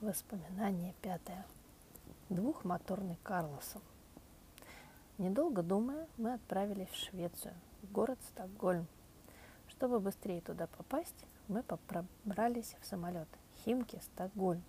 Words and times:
Воспоминание 0.00 0.94
пятое. 1.02 1.44
Двухмоторный 2.30 3.18
Карлосон. 3.22 3.82
Недолго 5.18 5.62
думая, 5.62 6.08
мы 6.16 6.32
отправились 6.32 6.88
в 6.88 6.96
Швецию, 6.96 7.52
в 7.82 7.92
город 7.92 8.18
Стокгольм. 8.30 8.86
Чтобы 9.68 10.00
быстрее 10.00 10.40
туда 10.40 10.68
попасть, 10.68 11.26
мы 11.48 11.62
пробрались 11.62 12.76
в 12.80 12.86
самолет 12.86 13.28
Химки 13.62 14.00
Стокгольм 14.00 14.62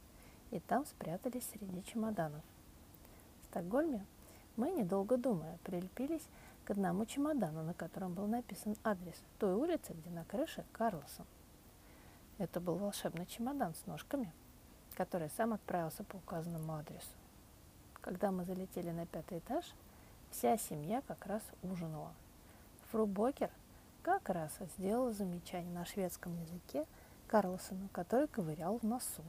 и 0.50 0.60
там 0.60 0.86
спрятались 0.86 1.48
среди 1.48 1.82
чемоданов. 1.86 2.44
В 3.44 3.46
Стокгольме 3.46 4.06
мы, 4.58 4.72
недолго 4.72 5.16
думая, 5.16 5.58
прилепились 5.63 6.28
к 6.66 6.72
одному 6.72 7.06
чемодану, 7.06 7.63
на 7.63 7.74
котором 7.74 8.13
был 8.13 8.28
написан 8.28 8.76
адрес 8.84 9.24
той 9.40 9.54
улицы, 9.54 9.94
где 9.94 10.10
на 10.10 10.26
крыше 10.26 10.66
Карлосон. 10.74 11.26
Это 12.38 12.60
был 12.60 12.76
волшебный 12.76 13.28
чемодан 13.28 13.74
с 13.76 13.86
ножками– 13.86 14.34
который 15.02 15.31
сам 15.31 15.54
отправился 15.54 16.04
по 16.04 16.18
указанному 16.18 16.76
адресу. 16.76 17.18
Когда 18.02 18.30
мы 18.30 18.46
залетели 18.46 18.91
на 18.91 19.08
пятый 19.08 19.40
этаж, 19.40 19.66
вся 20.30 20.58
семья 20.58 21.02
как 21.08 21.26
раз 21.26 21.41
ужинала. 21.64 22.14
Фру 22.91 23.08
Бокер 23.08 23.50
как 24.04 24.30
раз 24.30 24.52
сделала 24.77 25.12
замечание 25.12 25.74
на 25.74 25.86
шведском 25.86 26.40
языке 26.40 26.86
Карлсону, 27.26 27.90
который 27.91 28.27
ковырял 28.27 28.77
в 28.77 28.84
носу. 28.84 29.24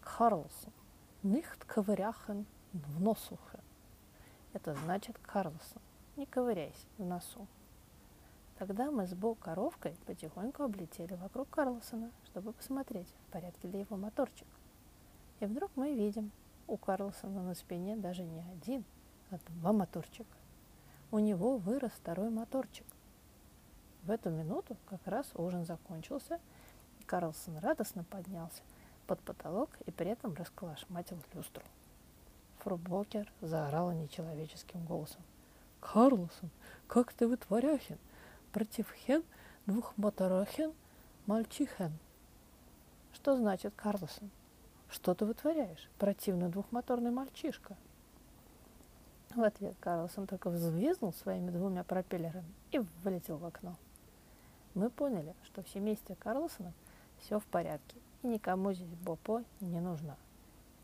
Карлсон, 0.00 0.72
nicht 1.22 1.64
ковыряхен 1.68 2.44
в 2.72 3.00
носухе. 3.00 3.60
Это 4.54 4.74
значит 4.74 5.16
Карлсон, 5.18 5.82
не 6.16 6.26
ковыряйся 6.26 6.88
в 6.98 7.04
носу. 7.04 7.46
Тогда 8.58 8.90
мы 8.90 9.06
с 9.06 9.14
Бо 9.14 9.34
коровкой 9.34 9.96
потихоньку 10.06 10.62
облетели 10.62 11.14
вокруг 11.14 11.48
Карлсона, 11.50 12.10
чтобы 12.26 12.52
посмотреть, 12.52 13.08
в 13.28 13.32
порядке 13.32 13.68
ли 13.68 13.80
его 13.80 13.96
моторчик. 13.96 14.46
И 15.40 15.46
вдруг 15.46 15.72
мы 15.74 15.92
видим, 15.94 16.30
у 16.68 16.76
Карлсона 16.76 17.42
на 17.42 17.54
спине 17.54 17.96
даже 17.96 18.22
не 18.22 18.44
один, 18.52 18.84
а 19.30 19.38
два 19.48 19.72
моторчика. 19.72 20.36
У 21.10 21.18
него 21.18 21.56
вырос 21.56 21.92
второй 21.92 22.30
моторчик. 22.30 22.86
В 24.04 24.10
эту 24.10 24.30
минуту 24.30 24.76
как 24.86 25.04
раз 25.06 25.30
ужин 25.34 25.64
закончился, 25.64 26.38
и 27.00 27.04
Карлсон 27.04 27.58
радостно 27.58 28.04
поднялся 28.04 28.62
под 29.06 29.20
потолок 29.20 29.70
и 29.86 29.90
при 29.90 30.10
этом 30.10 30.34
расколошматил 30.34 31.18
люстру. 31.34 31.64
Фрубокер 32.58 33.30
заорала 33.40 33.90
нечеловеческим 33.90 34.84
голосом. 34.84 35.22
«Карлсон, 35.80 36.50
как 36.86 37.12
ты 37.12 37.26
вытворяхен! 37.26 37.98
Против 38.54 38.88
хен 38.92 39.24
двух 39.66 39.98
моторохен 39.98 40.72
мальчихен. 41.26 41.92
Что 43.12 43.36
значит 43.36 43.74
Карлсон? 43.74 44.30
Что 44.88 45.12
ты 45.12 45.24
вытворяешь, 45.26 45.90
противный 45.98 46.48
двухмоторный 46.50 47.10
мальчишка? 47.10 47.76
В 49.34 49.42
ответ 49.42 49.74
Карлсон 49.80 50.28
только 50.28 50.50
взвизнул 50.50 51.12
своими 51.12 51.50
двумя 51.50 51.82
пропеллерами 51.82 52.54
и 52.70 52.78
вылетел 53.02 53.38
в 53.38 53.44
окно. 53.44 53.74
Мы 54.74 54.88
поняли, 54.88 55.34
что 55.42 55.64
в 55.64 55.68
семействе 55.68 56.14
Карлсонов 56.14 56.74
все 57.18 57.40
в 57.40 57.44
порядке, 57.46 57.96
и 58.22 58.28
никому 58.28 58.72
здесь 58.72 58.94
Бопо 59.02 59.42
не 59.60 59.80
нужна. 59.80 60.16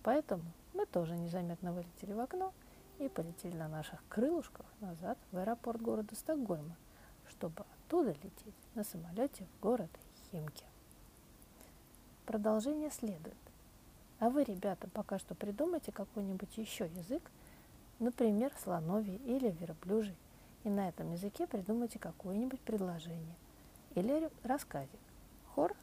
Поэтому 0.03 0.43
мы 0.75 0.87
тоже 0.87 1.17
незаметно 1.17 1.73
вылетели 1.73 2.15
в 2.15 2.19
окно 2.19 2.53
и 2.99 3.09
полетели 3.09 3.57
на 3.57 3.69
наших 3.69 4.03
крылышках 4.09 4.67
назад 4.81 5.19
в 5.31 5.37
аэропорт 5.37 5.81
города 5.81 6.17
Стокгольма– 6.17 6.75
чтобы 7.41 7.65
оттуда 7.73 8.11
лететь 8.11 8.55
на 8.75 8.85
самолете 8.85 9.47
в 9.47 9.63
город 9.63 9.89
Химки. 10.31 10.67
Продолжение 12.27 12.91
следует. 12.91 13.35
А 14.19 14.29
вы, 14.29 14.45
ребята, 14.45 14.89
пока 14.93 15.19
что 15.19 15.35
придумайте 15.35 15.91
какой-нибудь 15.91 16.59
еще 16.59 16.85
язык, 16.85 17.23
например, 17.99 18.53
слоновий 18.63 19.17
или 19.25 19.49
верблюжий, 19.59 20.17
и 20.65 20.69
на 20.69 20.91
этом 20.91 21.13
языке 21.13 21.47
придумайте 21.47 21.99
какое-нибудь 21.99 22.61
предложение 22.61 23.37
или 23.95 24.29
рассказик. 24.43 25.01
Хор 25.55 25.75